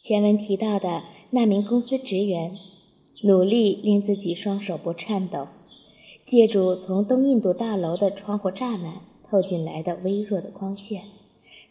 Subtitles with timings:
[0.00, 2.50] 前文提到的那名公司职员，
[3.24, 5.48] 努力令自己双手不颤抖，
[6.24, 11.02] 借助从东印度大楼的窗户栅栏透进来的微弱的光线，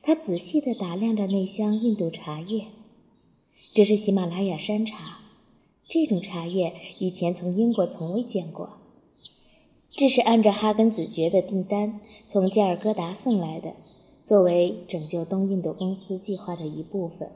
[0.03, 2.65] 他仔细地打量着那箱印度茶叶。
[3.73, 5.19] 这是喜马拉雅山茶，
[5.87, 8.77] 这种茶叶以前从英国从未见过。
[9.89, 13.73] 这是按照哈根子爵的订单从加尔各答送来的，
[14.25, 17.31] 作为拯救东印度公司计划的一部分。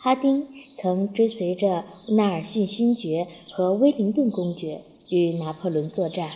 [0.00, 0.46] 哈丁
[0.76, 6.30] 曾追随着纳尔逊勋爵和威灵顿公爵与拿破仑作战。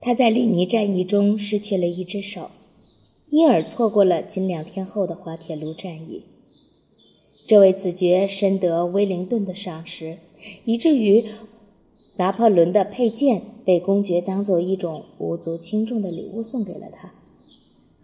[0.00, 2.50] 他在里尼战役中失去了一只手，
[3.28, 6.22] 因而错过了仅两天后的滑铁卢战役。
[7.46, 10.16] 这位子爵深得威灵顿的赏识，
[10.64, 11.26] 以至于
[12.16, 17.12] 拿破仑的佩剑被公爵当做一种无足轻重的礼物送给了他。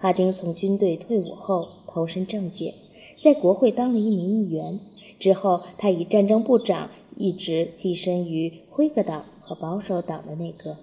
[0.03, 2.75] 哈丁从军队退伍后投身政界，
[3.23, 4.81] 在国会当了一名议员。
[5.21, 10.79] 之后，他以战争部长一职跻身于辉格党和保守党的内阁。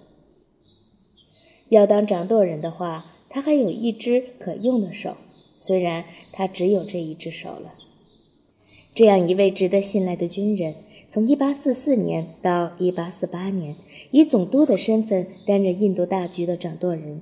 [1.68, 5.18] 要当掌舵人的话，他还有一只可用的手，
[5.58, 7.72] 虽然他只有这一只手了。
[8.94, 10.76] 这样一位值得信赖的军人，
[11.10, 13.76] 从1844年到1848年，
[14.12, 17.20] 以总督的身份担任印度大局的掌舵人。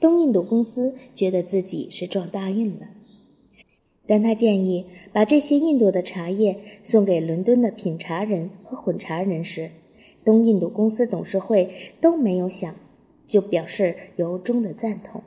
[0.00, 2.88] 东印度公司觉得自己是撞大运了。
[4.06, 9.70] 当他建议把这些印度的茶叶送给伦敦的品茶人和混茶人时，
[10.24, 12.74] 东印度公司董事会都没有想，
[13.26, 15.22] 就表示由衷的赞同。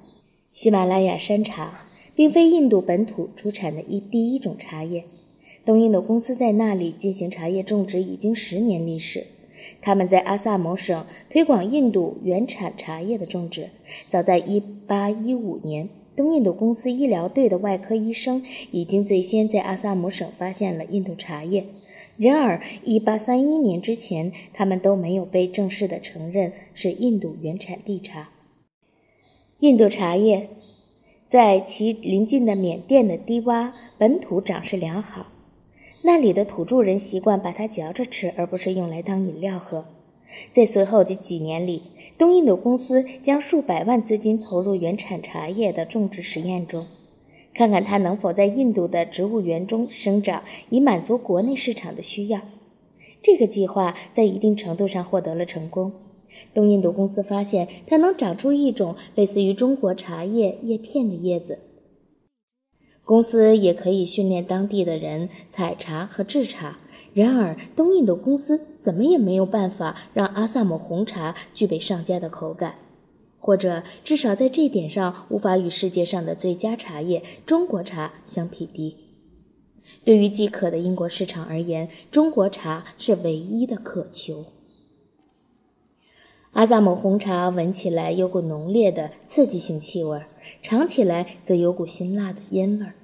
[0.54, 5.04] 喜马拉雅山茶并非印度本土出产的一第一种茶叶，
[5.66, 9.26] 东印度公司在那里进行茶叶种植已经十年历史。
[9.81, 13.70] 他们在阿萨姆省推广印度原产茶叶的种植。
[14.08, 21.66] 早在1815年，东印度公司医疗队的外科医生已经最先在阿萨姆省发现了印度茶叶。
[22.18, 28.30] 然而，1831年之前，他们都没有被正式的承认是印度原产地茶。
[29.59, 30.50] 印度茶叶
[31.28, 35.28] 在其邻近的缅甸的低洼本土长势良好。
[36.03, 39.85] 那里的土著人习惯把它嚼着吃，而不是用来当饮料喝。
[40.51, 41.84] 在随后的几年里，
[42.17, 46.85] 东印度公司将数百万资金投入原产茶叶的种植实验中，
[47.53, 52.41] 看看它能否在印度的植物园中生长，以满足国内市场的需要。
[53.22, 55.91] 这个计划在一定程度上获得了成功。
[56.53, 61.59] 东印度公司发现，它能长出一种类似于中国茶叶叶片的叶子。
[63.03, 66.78] 公司也可以训练当地的人采茶和制茶。
[67.13, 72.75] 然而，东印度公司怎么也没有办法让阿萨姆红茶具备上佳的口感，
[73.38, 78.95] 或者至少在这点上无法与世界上的最佳茶叶中国茶相匹敌。
[80.06, 84.45] 对于饥渴的英国市场而言，中国茶是唯一的渴求。
[86.53, 90.22] 阿萨姆红茶闻起来有股浓烈的刺激性气味，
[90.62, 92.96] 尝起来则有股辛辣的烟味儿。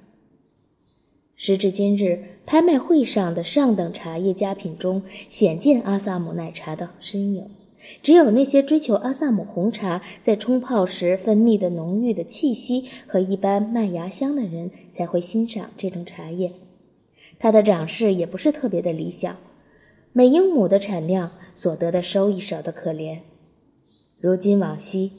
[1.35, 7.49] 时至今日，拍卖会上的上等茶叶佳品中鲜见阿萨姆奶茶的身影。
[8.01, 16.53] 只有那些追求阿萨姆红茶在冲泡时分泌的浓郁的气息和一般麦芽香的人才会欣赏这种茶叶。
[17.37, 19.37] 它的长势也不是特别的理想，
[20.11, 23.19] 每英亩的产量所得的收益少得可怜。
[24.19, 25.11] 如今往昔，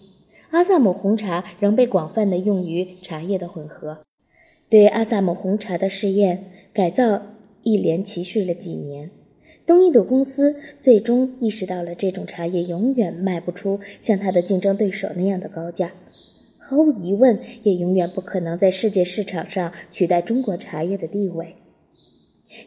[0.51, 3.99] 阿萨姆红茶仍被广泛的用于茶叶的混合。
[4.71, 7.23] 对阿萨姆红茶的试验改造
[7.63, 9.11] 一连持续了几年，
[9.67, 15.93] 东印度公司最终意识到了这种茶叶永远卖不出像它的竞争对手那样的高价，
[16.59, 21.57] 毫无疑问也永远不可能在世界市场上取代中国茶叶的地位。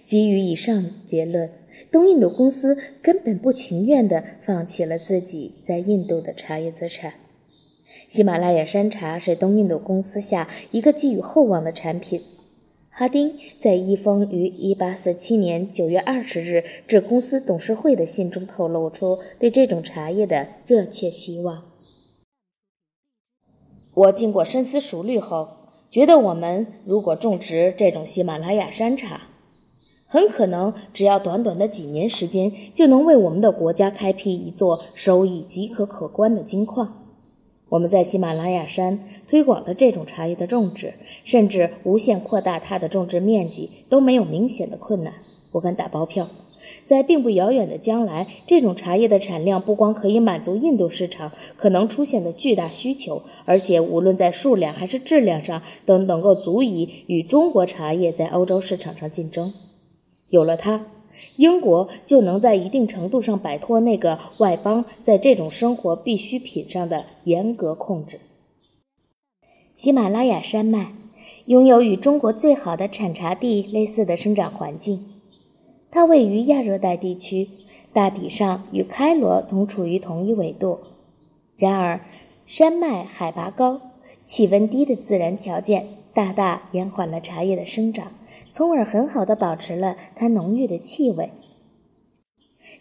[0.05, 1.49] 基于以上结论，
[1.91, 7.13] 东印度公司根本不情愿地放弃了自己在印度的茶叶资产。
[8.11, 12.21] 喜马拉雅山茶是东印度公司下一个寄予厚望的产品。
[12.89, 21.63] 哈丁在一封于1847年9月20日致公司董事会的信中透露出对这种茶叶的热切希望。
[23.93, 25.47] 我经过深思熟虑后，
[25.89, 29.21] 觉得我们如果种植这种喜马拉雅山茶，
[30.05, 37.00] 很可能只要短短的几年时间，就能为我们的国家开辟一座收益极可可观的金矿。
[37.71, 45.13] 我们在喜马拉雅山推广了这种茶叶的种植，甚至无限扩大它的种植面积都没有明显的困难。
[45.53, 46.27] 我敢打包票，
[46.83, 59.53] 在并不遥远的将来，这种茶叶的产量不光可以满足印度市场可能出现的巨大需求，而且无论在数量还是质量上都能够足以与中国茶叶在欧洲市场上竞争。
[60.29, 60.87] 有了它，
[61.35, 68.19] 英国就能在一定程度上摆脱那个外邦在这种生活必需品上的严格控制。
[69.73, 70.93] 喜马拉雅山脉
[71.45, 75.07] 拥有与中国最好的产茶地类似的生长环境。
[75.89, 77.49] 它位于亚热带地区，
[77.91, 80.79] 大体上与开罗同处于同一纬度。
[81.57, 82.01] 然而，
[82.45, 83.81] 山脉海拔高、
[84.25, 88.11] 气温低的自然条件大大延缓了茶叶的生长，
[88.51, 91.31] 从而很好的保持了它浓郁的气味。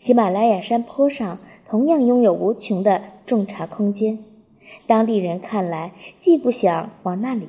[0.01, 1.39] 喜马拉雅山坡上
[1.69, 4.19] 同样拥有无穷的种茶空间，
[4.87, 7.49] 当地人看来既不想往那里，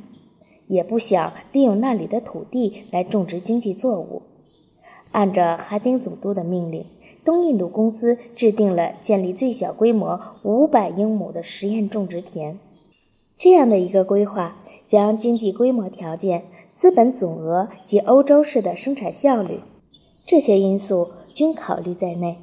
[0.68, 4.22] 也不想利用那里的土地来种植经济作物。
[5.12, 6.86] 按照哈丁总督的命令，
[7.26, 12.60] 东印度公司制定了建立最小规模五百英亩的实验种植田。
[13.38, 16.44] 这样的一个规划，将经济规模条件、
[16.81, 19.60] 资本总额及欧洲式的生产效率
[20.25, 22.39] 这些因素均考虑在内。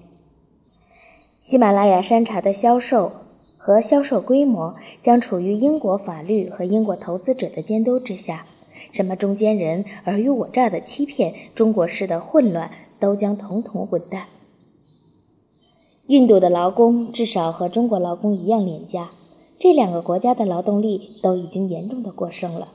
[1.43, 3.11] 喜马拉雅山茶的销售
[3.57, 8.47] 和销售规模将处于英国法律和英国投资者的监督之下。
[8.93, 12.71] 什么中间人尔虞我诈的欺骗，中国式的混乱，
[13.01, 14.27] 都将统统滚蛋。
[16.07, 19.11] 印度的劳工至少和中国劳工一样廉价，
[19.59, 22.69] 这两个国家的劳动力都已经严重的过剩了。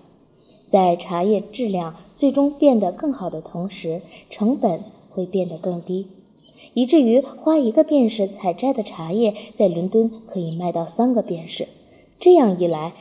[0.68, 4.80] 在茶叶质量最终变得更好的同时，成本
[5.10, 6.07] 会变得更低，
[6.74, 11.68] 以至于花一个便士采摘的茶叶，在伦敦可以卖到三个便士。
[12.19, 12.94] 这样一来，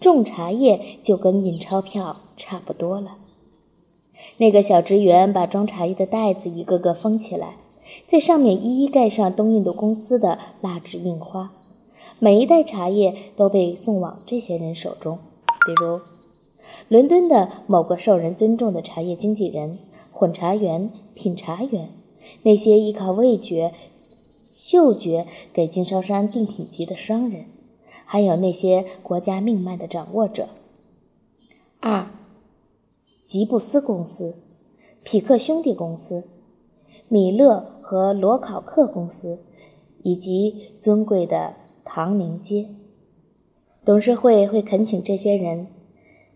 [0.00, 3.18] 种茶叶就跟印钞票差不多了。
[4.38, 7.56] 那个小职员把装茶叶的袋子一个个封起来，
[8.06, 11.52] 在上面一一盖上东印度公司的蜡纸印花。
[12.18, 15.18] 每一袋茶叶都被送往这些人手中，
[15.66, 16.00] 比如
[16.88, 19.78] 伦敦的某个受人尊重的茶叶经纪人、
[20.12, 21.90] 混茶员、品茶员，
[22.42, 23.72] 那些依靠味觉、
[24.38, 27.46] 嗅觉给经销商定品级的商人。
[28.06, 30.48] 还有那些国家命脉的掌握者。
[31.80, 32.10] 二，
[33.24, 34.36] 吉布斯公司、
[35.02, 36.24] 匹克兄弟公司、
[37.08, 39.40] 米勒和罗考克公司，
[40.02, 42.68] 以及尊贵的唐宁街
[43.84, 45.66] 董事会会恳请这些人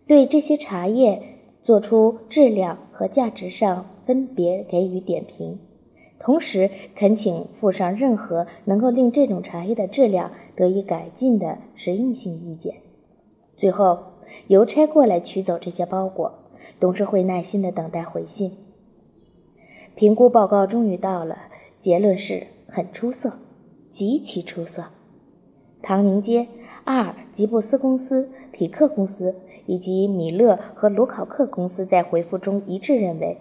[0.08, 1.22] 对这些茶叶
[1.62, 5.60] 做出质量和价值上分别给予点评。
[6.18, 12.74] 同时恳请附上任何能够令这种茶叶的质量得以改进的实用性意见。
[13.56, 13.98] 最后，
[14.48, 16.32] 邮差过来取走这些包裹。
[16.80, 18.52] 董事会耐心地等待回信。
[19.94, 21.36] 评估报告终于到了，
[21.78, 23.34] 结论是很出色，
[23.90, 24.84] 极其出色。
[25.82, 26.46] 唐宁街、
[26.84, 29.36] 阿尔吉布斯公司、匹克公司
[29.68, 33.38] 以及米勒和卢考克公司在回复中一致认为。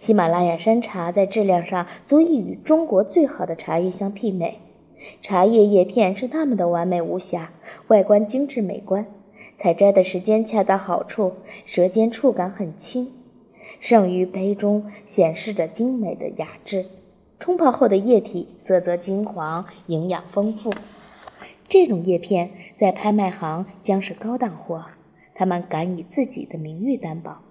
[0.00, 4.60] 喜马拉雅山茶在质量上足以与中国最好的茶叶相媲美，
[5.20, 7.52] 茶叶叶片是那么的完美无瑕，
[7.88, 9.04] 外观精致美观，
[9.58, 11.34] 采摘的时间恰到好处，
[11.66, 13.08] 舌尖触感很轻，
[13.78, 16.86] 盛于杯中显示着精美的雅致。
[17.38, 20.72] 冲泡后的液体色泽金黄，营养丰富。
[21.68, 24.86] 这种叶片在拍卖行将是高档货，
[25.34, 27.42] 他们敢以自己的名誉担保。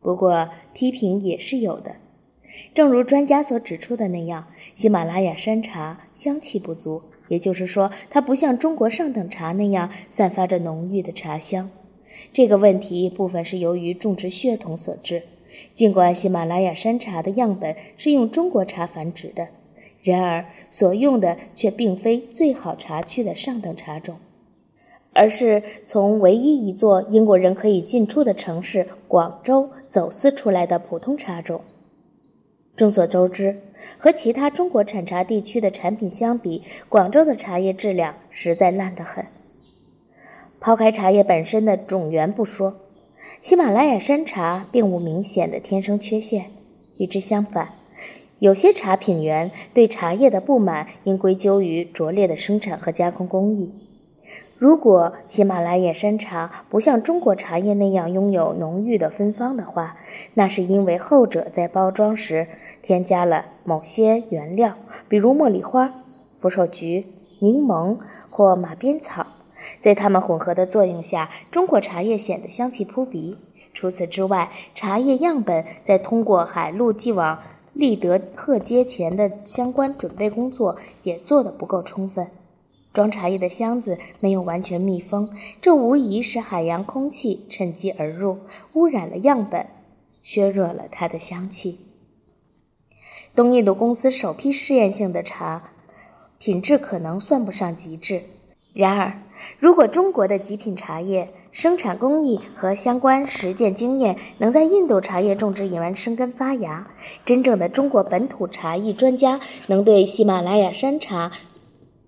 [0.00, 1.96] 不过批评也是有的，
[2.72, 11.68] 正如专家所指出的那样，喜马拉雅山茶香气不足，也就是说，它不像中国上等茶那样散发着浓郁的茶香。
[12.32, 15.24] 这个问题部分是由于种植血统所致。
[15.74, 19.48] 尽管喜马拉雅山茶的样本是用中国茶繁殖的，
[20.02, 24.16] 然而所用的却并非最好茶区的上等茶种。
[25.16, 31.62] 而是从唯一一座英国人可以进出的城市广州走私出来的普通茶种。
[32.76, 33.62] 众所周知，
[33.96, 39.24] 和其他中国产茶地区的产品相比，广州的茶叶质量实在烂得很。
[40.60, 42.76] 抛开茶叶本身的种源不说，
[43.40, 46.50] 喜马拉雅山茶并无明显的天生缺陷。
[46.98, 47.70] 与之相反，
[48.38, 53.72] 有些茶品员对茶叶的不满应归咎于拙劣的生产和加工工艺。
[54.58, 59.98] 如果喜马拉雅山茶不像中国茶叶那样拥有浓郁的芬芳的话，
[60.32, 62.46] 那是因为后者在包装时
[62.80, 64.74] 添加了某些原料，
[65.08, 65.92] 比如茉莉花、
[66.38, 67.04] 福寿菊、
[67.40, 67.98] 柠檬
[68.30, 69.26] 或马鞭草，
[69.82, 73.36] 在它们混合的作用下，中国茶叶显得香气扑鼻。
[73.74, 77.38] 除此之外，茶叶样本在通过海路寄往
[77.74, 82.26] 利德贺街前的相关准备工作也做得不够充分。
[82.96, 85.28] 装茶叶的箱子没有完全密封，
[85.60, 88.38] 这无疑是海洋空气趁机而入，
[88.72, 89.66] 污染了样本，
[90.22, 91.78] 削弱了它的香气。
[93.34, 95.72] 东印度公司首批试验性的茶
[96.38, 98.22] 品质可能算不上极致，
[98.72, 99.20] 然而，
[99.58, 106.88] 如果中国的极品茶叶生产工艺和相关实践经验能在印度茶叶种植园生根发芽，
[107.26, 111.32] 真正的中国本土茶艺专家能对喜马拉雅山茶。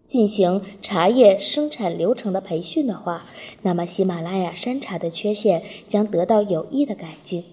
[0.08, 3.26] 进行茶叶生产流程的培训的话，
[3.60, 7.44] 那么喜马拉雅山茶的缺陷将得到有益的改进。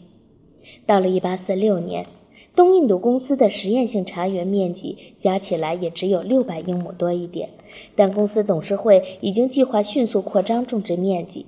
[0.86, 2.06] 到了1846年，
[2.56, 7.50] 东印度公司的实验性茶园面积加起来也只有600英亩多一点，
[7.94, 11.46] 但公司董事会已经计划迅速扩张种植面积。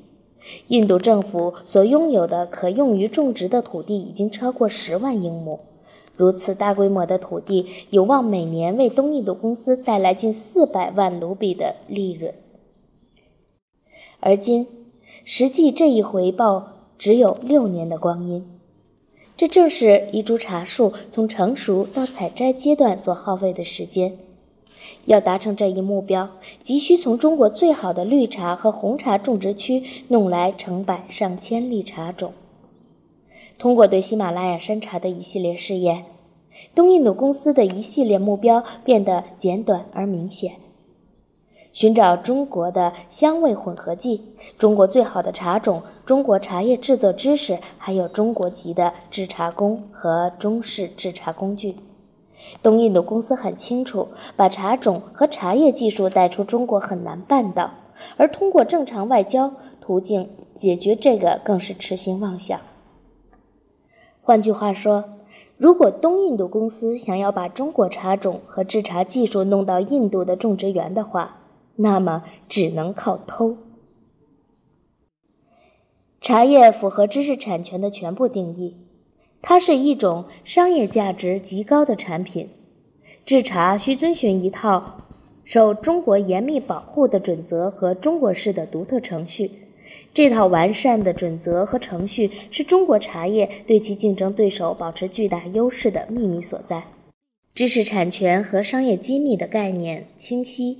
[0.67, 5.59] 印度政府所拥有的可用于种植的土地已经超过10万英亩。
[6.17, 12.33] 如此大规模的土地，有望每年为东印度公司带来近四百万卢比的利润。
[14.19, 14.65] 而今，
[15.23, 18.43] 实际这一回报只有六年的光阴。
[19.37, 24.17] 这正是一株茶树从成熟到采摘阶段所耗费的时间。
[25.05, 26.27] 要达成这一目标，
[26.63, 32.33] 急需从中国最好的绿茶和红茶种植区弄来成百上千粒茶种。
[33.57, 36.05] 通过对喜马拉雅山茶的一系列试验，
[36.75, 40.53] 东印度公司的一系列目标变得简短而明显：
[41.73, 44.21] 寻找中国的香味混合剂、
[44.59, 51.75] 中国最好的茶种、中国茶叶制作知识，还有中国籍的制茶工和中式制茶工具。
[52.61, 57.71] 东印度公司很清楚，把茶种和茶叶技术带出中国很难办到，
[58.17, 62.59] 而通过正常外交途径解决这个更是痴心妄想。
[64.27, 65.05] 换句话说，
[65.55, 71.37] 如果东印度公司想要把中国茶种和制茶技术弄到印度的种植园的话，
[71.77, 73.55] 那么只能靠偷。
[76.19, 78.75] 茶叶符合知识产权的全部定义，
[79.41, 82.49] 它是一种商业价值极高的产品。
[83.25, 85.03] 制茶需遵循一套
[85.45, 89.66] 受中国严密保护的准则和中国式的独特程序。
[90.17, 96.85] 这套完善的准则和程序是中国茶叶对其竞争对手保持巨大优势的秘密所在。
[97.53, 100.79] 知识产权和商业机密的概念清晰，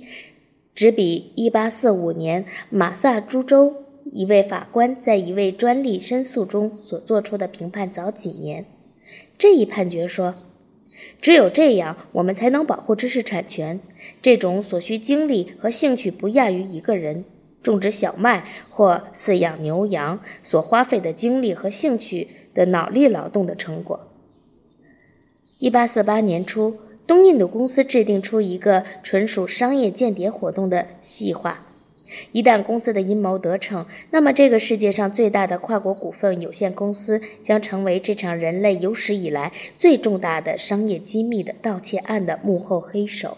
[0.74, 3.72] 只比1845年马萨诸州
[4.12, 8.64] 一位法官在一位专利申诉中所做出的评判早几年。
[9.38, 10.34] 这一判决说，
[11.20, 13.78] 只有这样，我们才能保护知识产权。
[14.20, 17.24] 这种所需精力和兴趣不亚于一个人。
[17.68, 24.08] 种植小麦或饲养牛羊所花费的精力和兴趣的脑力劳动的成果。
[25.58, 31.66] 一八四八年初，东印度公司制定出一个纯属商业间谍活动的细划。
[32.32, 43.36] 一旦公司的阴谋得逞，那么这个世界上最大的跨国股份有限公司将成为这场人类有史以来最重大的商业机密的盗窃案的幕后黑手。